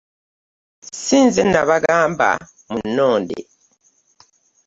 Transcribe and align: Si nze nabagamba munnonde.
Si 1.01 1.17
nze 1.25 1.41
nabagamba 1.51 2.29
munnonde. 2.71 3.39